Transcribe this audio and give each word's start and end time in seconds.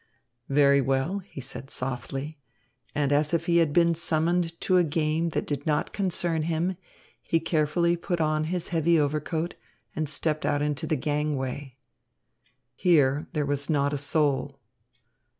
"Very 0.49 0.81
well," 0.81 1.19
he 1.19 1.39
said 1.39 1.69
softly; 1.69 2.39
and, 2.95 3.13
as 3.13 3.35
if 3.35 3.45
he 3.45 3.57
had 3.57 3.71
been 3.71 3.93
summoned 3.93 4.59
to 4.61 4.77
a 4.77 4.83
game 4.83 5.29
that 5.29 5.45
did 5.45 5.67
not 5.67 5.93
concern 5.93 6.41
him, 6.41 6.75
he 7.21 7.39
carefully 7.39 7.95
put 7.95 8.19
on 8.19 8.45
his 8.45 8.69
heavy 8.69 8.99
overcoat, 8.99 9.53
and 9.95 10.09
stepped 10.09 10.43
out 10.43 10.63
into 10.63 10.87
the 10.87 10.95
gangway. 10.97 11.77
Here 12.75 13.27
there 13.33 13.45
was 13.45 13.69
not 13.69 13.93
a 13.93 13.97
soul. 13.99 14.59